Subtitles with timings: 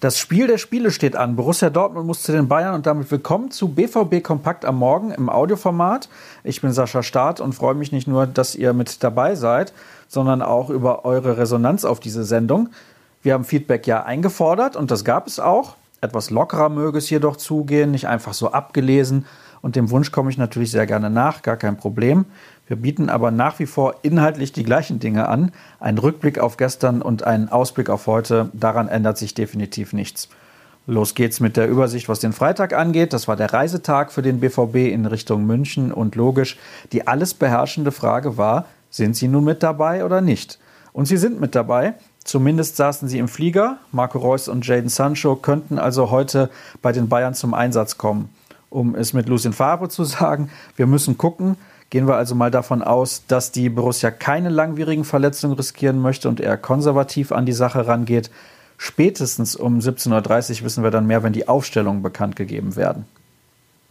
[0.00, 1.34] Das Spiel der Spiele steht an.
[1.34, 5.28] Borussia Dortmund muss zu den Bayern und damit willkommen zu BVB Kompakt am Morgen im
[5.28, 6.08] Audioformat.
[6.44, 9.72] Ich bin Sascha Staat und freue mich nicht nur, dass ihr mit dabei seid,
[10.06, 12.68] sondern auch über eure Resonanz auf diese Sendung.
[13.22, 15.74] Wir haben Feedback ja eingefordert und das gab es auch.
[16.00, 19.26] Etwas lockerer möge es jedoch zugehen, nicht einfach so abgelesen.
[19.60, 22.24] Und dem Wunsch komme ich natürlich sehr gerne nach, gar kein Problem.
[22.66, 25.52] Wir bieten aber nach wie vor inhaltlich die gleichen Dinge an.
[25.80, 30.28] Ein Rückblick auf gestern und einen Ausblick auf heute, daran ändert sich definitiv nichts.
[30.86, 33.12] Los geht's mit der Übersicht, was den Freitag angeht.
[33.12, 36.58] Das war der Reisetag für den BVB in Richtung München und logisch,
[36.92, 40.58] die alles beherrschende Frage war, sind Sie nun mit dabei oder nicht?
[40.92, 41.94] Und Sie sind mit dabei.
[42.24, 43.78] Zumindest saßen sie im Flieger.
[43.92, 46.50] Marco Reus und Jaden Sancho könnten also heute
[46.82, 48.28] bei den Bayern zum Einsatz kommen.
[48.70, 51.56] Um es mit Lucien Favre zu sagen, wir müssen gucken,
[51.90, 56.38] Gehen wir also mal davon aus, dass die Borussia keine langwierigen Verletzungen riskieren möchte und
[56.38, 58.30] eher konservativ an die Sache rangeht.
[58.76, 63.06] Spätestens um 17.30 Uhr wissen wir dann mehr, wenn die Aufstellungen bekannt gegeben werden.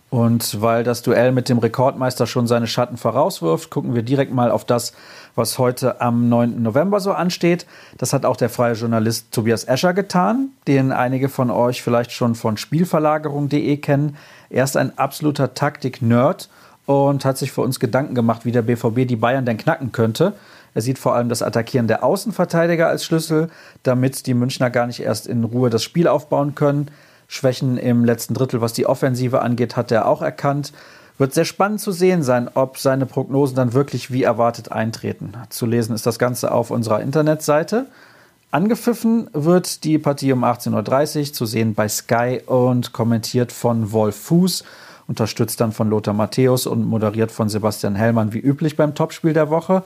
[0.10, 4.52] Und weil das Duell mit dem Rekordmeister schon seine Schatten vorauswirft, gucken wir direkt mal
[4.52, 4.94] auf das,
[5.36, 6.62] was heute am 9.
[6.62, 7.66] November so ansteht.
[7.98, 12.36] Das hat auch der freie Journalist Tobias Escher getan, den einige von euch vielleicht schon
[12.36, 14.16] von Spielverlagerung.de kennen.
[14.50, 16.50] Er ist ein absoluter Taktik-Nerd
[16.86, 20.34] und hat sich für uns Gedanken gemacht, wie der BVB die Bayern denn knacken könnte.
[20.74, 23.50] Er sieht vor allem das Attackieren der Außenverteidiger als Schlüssel,
[23.84, 26.90] damit die Münchner gar nicht erst in Ruhe das Spiel aufbauen können.
[27.28, 30.74] Schwächen im letzten Drittel, was die Offensive angeht, hat er auch erkannt.
[31.18, 35.34] Wird sehr spannend zu sehen sein, ob seine Prognosen dann wirklich wie erwartet eintreten.
[35.50, 37.88] Zu lesen ist das Ganze auf unserer Internetseite.
[38.52, 44.16] Angepfiffen wird die Partie um 18.30 Uhr, zu sehen bei Sky und kommentiert von Wolf
[44.16, 44.64] Fuß
[45.08, 49.50] unterstützt dann von Lothar Matthäus und moderiert von Sebastian Hellmann wie üblich beim Topspiel der
[49.50, 49.84] Woche.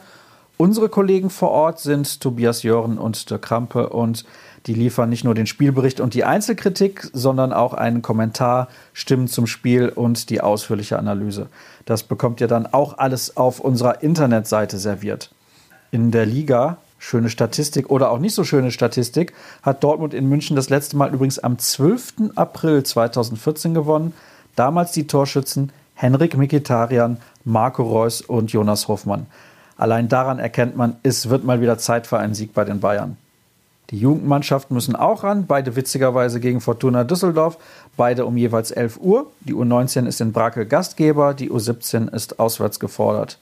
[0.61, 4.25] Unsere Kollegen vor Ort sind Tobias Jören und der Krampe und
[4.67, 9.47] die liefern nicht nur den Spielbericht und die Einzelkritik, sondern auch einen Kommentar, Stimmen zum
[9.47, 11.47] Spiel und die ausführliche Analyse.
[11.85, 15.31] Das bekommt ihr dann auch alles auf unserer Internetseite serviert.
[15.89, 19.33] In der Liga, schöne Statistik oder auch nicht so schöne Statistik,
[19.63, 22.33] hat Dortmund in München das letzte Mal übrigens am 12.
[22.35, 24.13] April 2014 gewonnen.
[24.55, 29.25] Damals die Torschützen Henrik Mikitarian, Marco Reus und Jonas Hoffmann.
[29.81, 33.17] Allein daran erkennt man, es wird mal wieder Zeit für einen Sieg bei den Bayern.
[33.89, 37.57] Die Jugendmannschaften müssen auch ran, beide witzigerweise gegen Fortuna Düsseldorf,
[37.97, 39.31] beide um jeweils 11 Uhr.
[39.39, 43.39] Die U19 ist in Brakel Gastgeber, die U17 ist auswärts gefordert.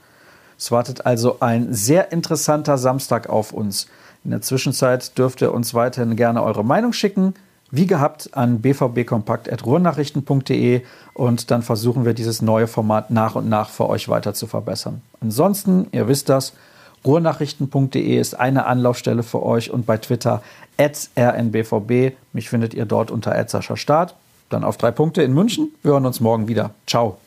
[0.58, 3.88] Es wartet also ein sehr interessanter Samstag auf uns.
[4.24, 7.34] In der Zwischenzeit dürft ihr uns weiterhin gerne eure Meinung schicken
[7.72, 10.82] wie gehabt an bvbkompakt.ruhrnachrichten.de
[11.14, 15.02] und dann versuchen wir dieses neue Format nach und nach für euch weiter zu verbessern.
[15.22, 16.54] Ansonsten, ihr wisst das,
[17.06, 20.42] ruhrnachrichten.de ist eine Anlaufstelle für euch und bei Twitter
[20.80, 22.14] rnbvb.
[22.34, 23.34] Mich findet ihr dort unter
[23.76, 24.16] Start.
[24.50, 25.70] Dann auf drei Punkte in München.
[25.84, 26.72] Wir hören uns morgen wieder.
[26.88, 27.18] Ciao.